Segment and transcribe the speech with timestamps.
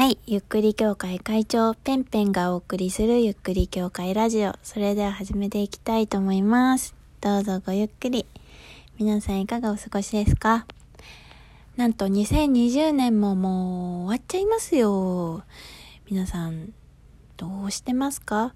[0.00, 0.18] はい。
[0.26, 4.54] ゆっくり協会会長、ペンペンがお送りするゆっくり協会ラジオ。
[4.62, 6.94] それでは始めていきたいと思います。
[7.20, 8.24] どうぞごゆっくり。
[8.98, 10.64] 皆さんいかがお過ごしですか？
[11.76, 15.42] なんと2020年ももう終わっちゃいますよ。
[16.10, 16.72] 皆さん、
[17.36, 18.54] どうしてますか？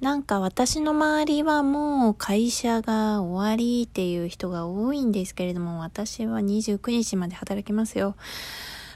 [0.00, 8.14] なんか私の周りはもう会社が終わりっていう人が多いんですけれども、私は29日まで働きますよ。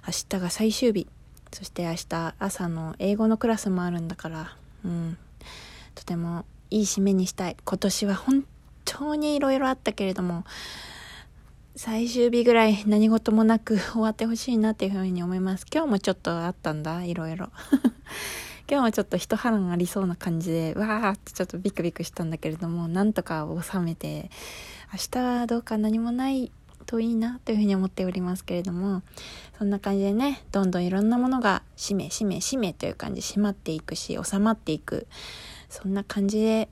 [0.06, 1.08] 明日が最終日。
[1.52, 5.18] そして明日朝の英語のクラスもあるんだから、うん。
[5.94, 7.56] とてもいい締めにしたい。
[7.64, 8.44] 今年は本
[8.84, 10.44] 当に色々あったけれども、
[11.76, 15.66] 最終日ぐらい何事もなく終わってほしいなっていうふうに思います。
[15.72, 17.50] 今日もちょっとあったんだ、いろいろ。
[18.70, 24.30] 今日はちょっと一波乱ありそうな感じで、わーってちょっとビクビクしたんだけれども、なんとか収めて、
[24.92, 26.50] 明日はどうか何もない
[26.86, 29.02] といいなというふうに思っておりますけれども、
[29.58, 35.06] そんな感じでね、どんどんいろんなものが閉め、閉め、閉めという感じ閉まっていくし、収まっていく。
[35.68, 36.68] そんな感じで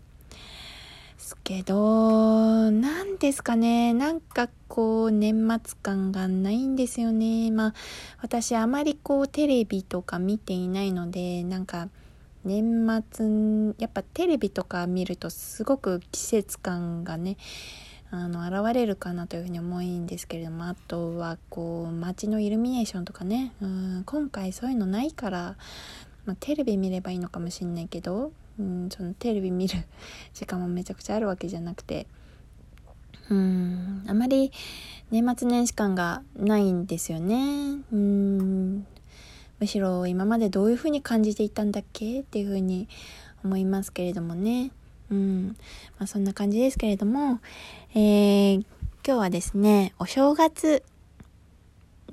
[1.16, 7.50] すけど、なんですかね、なんかこう、年末感がないんですよね。
[7.50, 7.74] まあ、
[8.20, 11.88] 私あまりこう、テレビとか見ていないので、なんか、
[12.44, 17.36] 年末、やっぱテレビとか見るとすごく季節感がね、
[18.12, 25.56] あの、現れるかなというふうに思うんですけれども、あとはこう、街のイルミネーションとかね、うん、今回そういうのないから、
[26.26, 29.84] まあ、テレビ見ればいいのかもしんないけど、うん、そのテレビ見る
[30.34, 32.06] 時間もめちゃくちゃあるわけじゃなくて、
[33.30, 34.52] うん、あまり
[35.10, 37.78] 年末年始感がないんですよね。
[37.92, 38.86] うん、
[39.60, 42.20] むしろ今までどういうふうに感じていたんだっけ？
[42.20, 42.88] っていうふうに
[43.44, 44.72] 思いますけれどもね。
[45.10, 45.56] うん、
[45.98, 47.40] まあそんな感じですけれども、
[47.94, 48.54] えー、
[49.06, 50.82] 今日はですね、お正月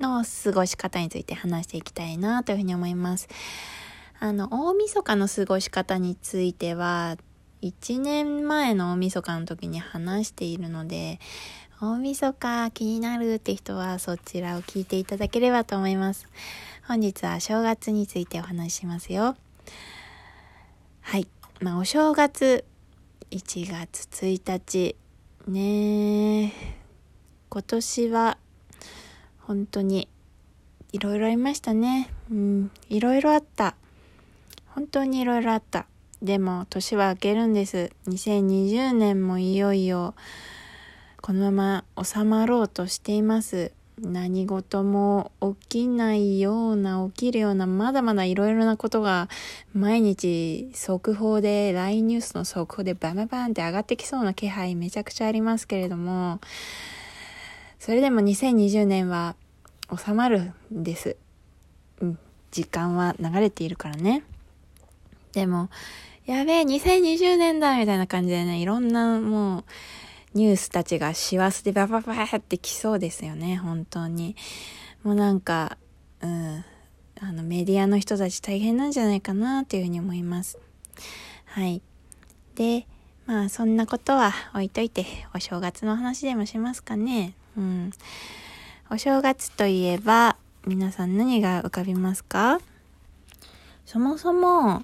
[0.00, 3.28] の過ごし方について話していきたいなというふうに思います。
[4.20, 7.16] あの、大晦日の過ごし方については、
[7.62, 11.20] 1年前の大晦日の時に話しているので、
[11.80, 16.26] 大晦日気になるって人はそちらを聞いていただければと思います。
[16.86, 19.36] 本日は正月についてお話ししますよ。
[21.02, 21.28] はい。
[21.60, 22.64] まあ、お正月、
[23.30, 24.96] 1月1日、
[25.48, 26.50] ね
[27.50, 28.38] 今年は、
[29.40, 30.08] 本当に、
[30.92, 32.10] いろいろありましたね。
[32.30, 33.76] うん、いろいろあった。
[34.68, 35.86] 本当にいろいろあった。
[36.22, 37.92] でも、年は明けるんです。
[38.06, 40.14] 2020年もいよいよ、
[41.20, 43.72] このまま収まろうとしています。
[44.02, 49.28] 何事も起きないような、起きるような、まだまだいろいろなことが、
[49.74, 56.40] 毎日速報で、LINE ニュースの速報でバンバンバンって上がってきそうな気配めちゃくちゃありますけれども、
[57.78, 59.34] それでも2020年は
[59.96, 61.16] 収まるんです。
[62.00, 62.18] うん、
[62.50, 64.22] 時間は流れているからね。
[65.32, 65.70] でも、
[66.26, 69.64] やべえ、2020年だみたいな感じでね、いろんなもう、
[70.34, 74.36] ニュースたちが師走でバババってきそうですよね、本当に。
[75.02, 75.78] もうなんか、
[76.20, 76.64] うん、
[77.20, 80.58] あの、メディアの人たち大変なんじゃないかなっていうふうに思います。
[81.46, 81.82] はい。
[82.54, 82.86] で、
[83.26, 87.34] まあ、そんなことは置いといて、お正月の話でもしますかね。
[87.56, 87.90] うん。
[88.90, 92.60] お正月といえば、皆さん何が浮かびますか
[93.86, 94.82] そもそも、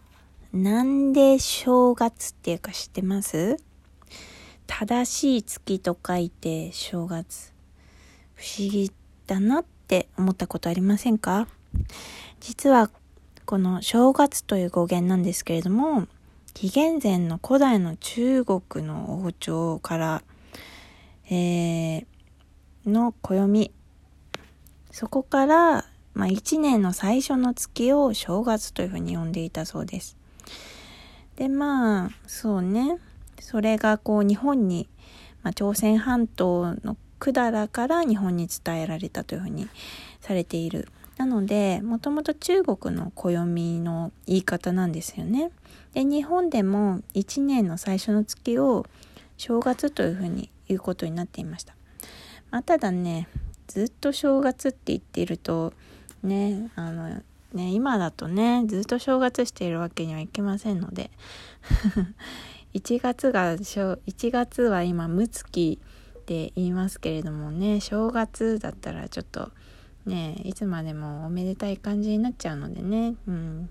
[0.53, 3.59] なんで正月っていうか知ってます
[4.67, 7.53] 正しい月と書いて正月。
[8.35, 8.93] 不思議
[9.27, 11.47] だなって思ったことありませんか？
[12.41, 12.91] 実は
[13.45, 16.07] この正月という語源なんですけれども、
[16.55, 20.23] 紀元前の古代の中国の王朝から、
[21.31, 22.07] えー、
[22.87, 23.73] の暦。
[24.91, 30.17] そこから、まあ、一年の最初の月を正月というふうに呼んでいたそうです。
[31.37, 32.99] で、まあ、そうね。
[33.41, 34.89] それがこう日本に、
[35.43, 39.69] まあ、朝鮮半島の百済から日本に伝えられたというふうに
[40.21, 40.89] されている。
[41.17, 45.51] なので、もともと中国の暦の言い方なんですよね。
[45.93, 48.85] で、日本でも一年の最初の月を
[49.37, 51.75] 正月というふうに言うことになっていました。
[52.51, 53.29] まあ、ただね、
[53.69, 55.73] ずっと正月って言っていると、
[56.23, 57.23] ね、あの、
[57.53, 61.11] ね、今だとね、ずっと正月しているわけにはいきませんので、
[62.75, 65.79] 1月が、1月は今、無月
[66.19, 69.51] って言いますけれどもね、正月だったらちょっと、
[70.07, 73.71] ね、いつまでもおめでたい感じになっちゃうのでね、うん。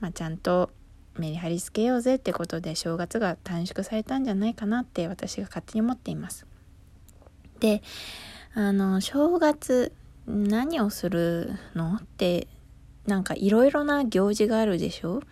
[0.00, 0.70] まあ、ちゃんと
[1.18, 6.46] メリハリつけようぜってことで正月が短縮されたんじゃないかなって私が勝手に思っています。
[7.60, 7.82] で、
[8.54, 9.92] あの、正月
[10.26, 12.48] 何をするのって
[13.06, 15.22] なんかいろいろな行事があるでしょ？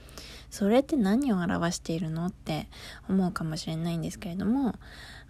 [0.52, 2.68] それって何を表しているのって
[3.08, 4.74] 思うかもしれないんですけれども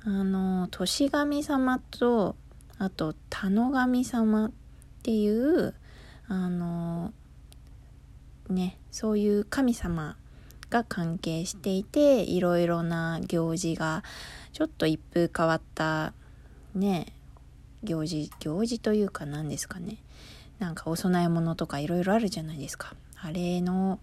[0.04, 2.34] あの年神様と
[2.78, 4.50] あと田の神様っ
[5.04, 5.74] ていう
[6.26, 7.12] あの
[8.50, 10.16] ねそういう神様
[10.70, 14.02] が関係していていろいろな行事が
[14.52, 16.14] ちょっと一風変わった
[16.74, 17.14] ね
[17.84, 19.98] 行事行事というか何ですかね。
[20.58, 22.94] なんかお供え物とかいろいろあるじゃないですか。
[23.22, 24.00] あれの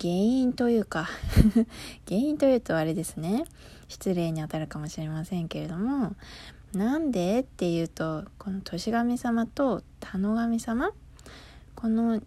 [0.00, 1.08] 原因というか
[2.08, 3.44] 原因というとあれですね。
[3.88, 6.16] 失礼にあたるかもしれませんけれども
[6.72, 10.90] なんでっていうとこの年神様と田の神様
[11.76, 12.20] この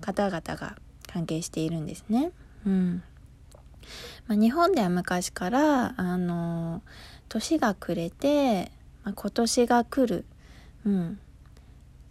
[0.00, 0.76] 方々が
[1.06, 2.30] 関係しているんですね。
[2.64, 3.02] うん。
[4.28, 6.82] まあ、日本では昔からあの
[7.28, 8.70] 年が暮れて、
[9.02, 10.24] まあ、今年が来る、
[10.84, 11.18] うん、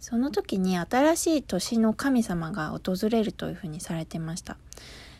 [0.00, 4.56] その時に新しい年の神様が訪れるというふうにされてました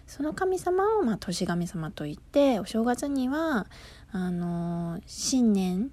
[0.06, 3.66] その神様を、まあ、年神様といってお正月には
[4.10, 5.90] あの新年、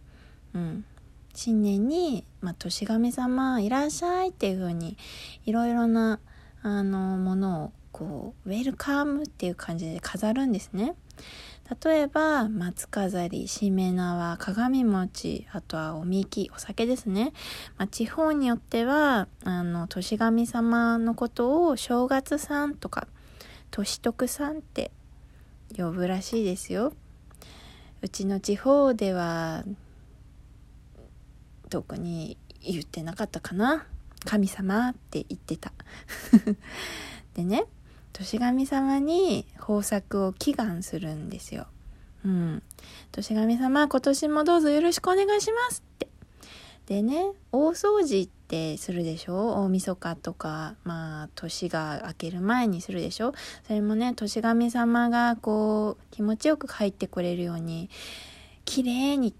[0.55, 0.85] うん、
[1.35, 4.97] 新年に、まあ、年神様いらっしゃいっていうふうに
[5.45, 6.19] いろいろな
[6.63, 10.95] あのものをこうウェルカムっていう感じで飾るんですね。
[11.83, 17.33] 例えば松飾りしめ縄鏡餅あとはおみきお酒ですね、
[17.77, 23.07] まあ、地方によってはあの年神様のことを正月さんとか
[23.71, 24.91] 年徳さんって
[25.75, 26.93] 呼ぶらしいですよ。
[28.01, 29.63] うちの地方では
[31.69, 33.85] 特に言ってなかったかな。
[34.23, 35.73] 神様って言ってた。
[37.35, 37.65] でね
[38.17, 41.67] 年神様に豊作を祈願するんですよ。
[42.25, 42.63] うん。
[43.11, 46.07] 年神様、今年もどうぞよろしくお願いしますって。
[46.87, 49.61] でね、大掃除ってするでしょ？
[49.63, 53.33] 大晦日とか、まあ、年が明ける前にするでしょ？
[53.67, 57.89] それもね、年神様がこう、気持ちよく入ってこれるように、
[58.65, 59.35] 綺麗に、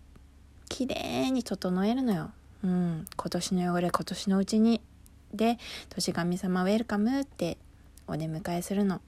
[0.70, 2.30] 綺麗に整えるのよ。
[2.64, 3.06] うん。
[3.16, 4.82] 今年の汚れ、今年のうちに。
[5.34, 5.58] で、
[5.90, 7.58] 年神様ウェルカムって
[8.08, 9.02] お出迎えするの。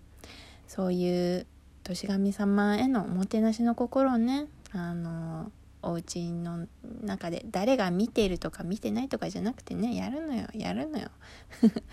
[0.68, 1.48] そういう
[1.84, 5.52] 年神様へのおもてなしの心をねあの
[5.82, 6.68] お家の
[7.02, 11.10] 中で誰が見ているとか見てないとかじゃなくてねやるのよやるのよ。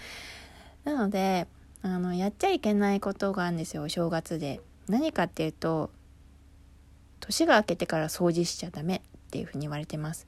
[0.85, 1.47] なので
[1.83, 4.61] あのやっちゃいけないことがあるんですよお正月で。
[4.89, 5.91] 何かっていうと
[7.21, 9.01] 年が明けてから掃除しちゃダメっ
[9.31, 10.27] ていうふうに言われてます。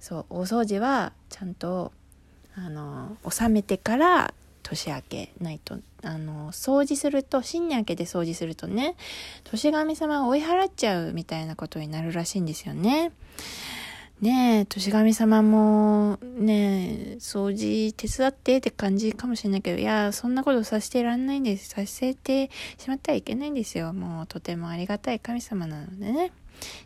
[0.00, 1.92] そう大掃除はちゃんと
[2.56, 8.96] あの収めてから年明けないとあの掃除すると新年明けで掃除するとね
[9.44, 13.12] 年神様が追い払っちゃうみたいなことになるらしいんですよね。
[14.20, 21.70] ねえ年神様もね掃除手伝ってって感じかもしれないけどいやそんなことさせてらんないんです。
[21.70, 23.94] させてしまってはいけないんですよ。
[23.94, 26.32] もうとてもありがたい神様なのでね。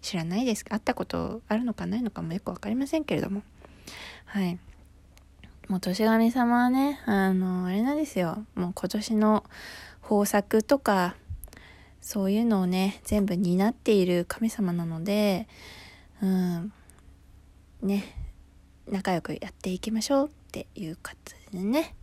[0.01, 0.65] 知らないです。
[0.65, 3.43] 会ったことあるのかないのかもよく分かりませんけれども。
[4.27, 4.59] はい。
[5.69, 8.45] もう年神様はね、あの、あれなんですよ。
[8.55, 9.45] もう今年の
[10.03, 11.17] 豊作とか、
[12.01, 15.49] そういうのをね、全部担っている神様なので、
[16.23, 16.73] うん、
[17.83, 18.05] ね、
[18.87, 21.95] 仲良くやっていきましょうっていう感じでね、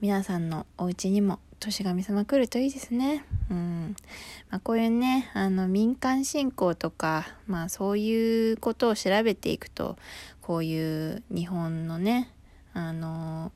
[0.00, 3.24] 皆さんのお家にも年神様来るといいですね。
[3.50, 3.96] うん。
[4.48, 9.96] まあ、こういうね、あの、民間信仰とか、まあそういうことを調べていくと、
[10.40, 12.30] こういう日本のね、
[12.74, 13.52] あの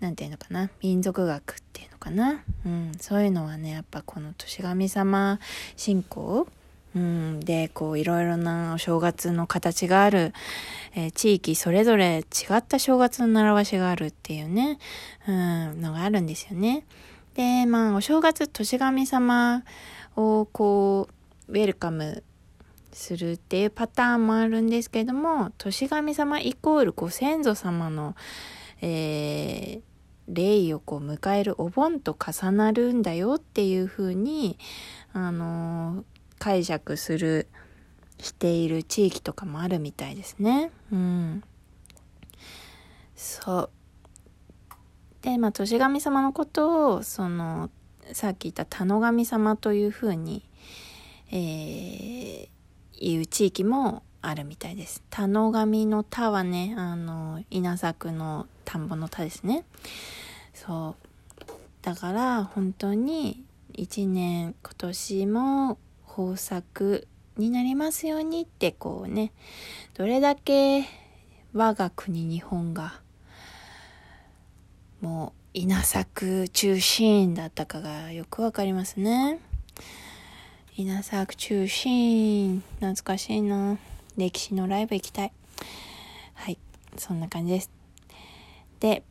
[0.00, 5.38] 何て言うのかな民族学っていうのかな、うん、そういうのはねやっぱこの年神様
[5.76, 6.46] 信仰
[6.94, 10.32] うん、でこういろいろなお正月の形がある、
[10.94, 14.78] えー、地域それぞれ違った正月の習わしがあるっていうね、
[15.28, 16.84] うん、のがあるんですよね。
[17.34, 19.62] でまあお正月年神様
[20.16, 21.08] をこ
[21.48, 22.24] うウェルカム
[22.92, 28.16] するっていうパターンもあるんですけども年神様イコールご先祖様の、
[28.80, 29.82] えー、
[30.28, 34.58] 霊をこう迎えるお盆と重なるんだよっていうふうに、
[35.12, 36.04] あのー、
[36.38, 37.48] 解釈する
[38.18, 40.70] している地域とかもあるみたいですね。
[40.92, 41.42] うん、
[43.16, 43.70] そう
[45.22, 47.70] でまあ年神様のことをその
[48.12, 50.44] さっき言った田の神様というふうに、
[51.30, 52.48] えー、
[53.00, 55.02] いう地域もあるみたいです。
[55.10, 59.64] 田の神の田はね、あの、稲作の田んぼの田ですね。
[60.54, 61.10] そう。
[61.82, 63.42] だから本当に
[63.72, 69.32] 一年今年も豊作になりますようにってこうね、
[69.94, 70.84] どれだけ
[71.54, 73.00] 我が国日本が
[75.00, 79.40] もう稲作中心だったかがよくわかりますね。
[80.80, 83.76] 稲作中心、懐かしいな。
[84.16, 85.32] 歴史のライブ行きたい。
[86.32, 86.58] はい、
[86.96, 87.70] そんな感じです。
[88.80, 89.02] で、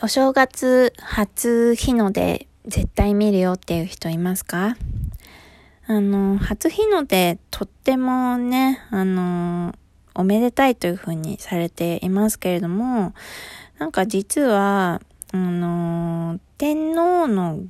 [0.00, 4.76] お正月初日の出絶対見るよっていう人いますか？
[5.88, 9.74] あの、初日の出とってもね、あの、
[10.14, 13.12] おめでたいというふうにされていますけれども、
[13.80, 17.64] なんか実は、あの、天皇の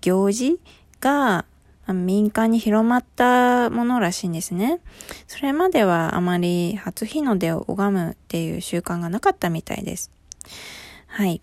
[0.00, 0.58] 行事
[1.00, 1.44] が
[1.92, 4.80] 民間に広まったものらしいんですね。
[5.26, 10.10] それまではあまり初日の出を拝むっていう習慣がなかったみたいです。
[11.06, 11.40] はい。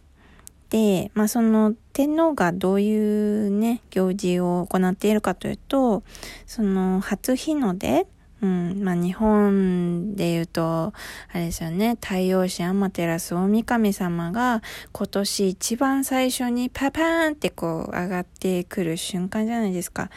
[0.69, 6.03] で、まあその天皇がどういうね、行事を行っているかというと、
[6.45, 8.05] その初日の出、
[8.41, 10.93] うん、まあ日本で言うと、
[11.31, 20.11] あれですよね、太陽神天照大神様が今年一番最初にパパーンってこう上がってくる瞬間じゃないですか。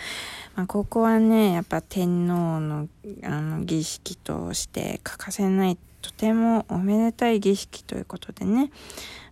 [0.54, 2.88] まあここはね、やっぱ天皇の
[3.24, 8.70] あの儀式として欠かせないとてもおめでたい儀式ということでね、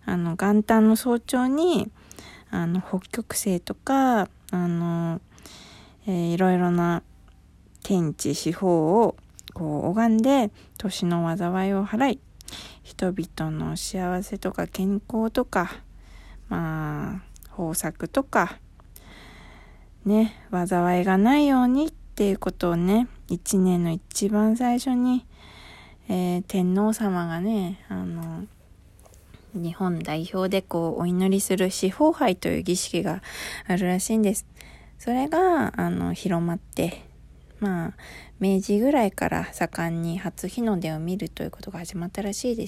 [0.05, 1.91] あの元旦の早朝に
[2.49, 4.27] あの北極星とかあ
[4.67, 5.21] の、
[6.07, 7.03] えー、いろいろな
[7.89, 9.15] 天地四方を
[9.55, 12.19] こう拝んで年の災いを払い
[12.83, 15.71] 人々の幸せとか健康とか
[16.49, 17.21] まあ
[17.57, 18.59] 豊作とか
[20.05, 25.25] ね災いがないようにっていうことをね一年の一番最初に、
[26.09, 28.45] えー、天皇様がねあの
[29.55, 33.23] 日本代表でこうお祈りする四方杯という儀式が
[33.65, 34.45] あるらしいんです。
[34.99, 37.08] それがあの広まって
[37.59, 37.93] まあ
[38.39, 42.67] 明治ぐらいから盛んに初日の出を見るということが始まったらしいで